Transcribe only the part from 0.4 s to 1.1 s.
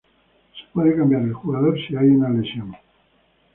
Se puede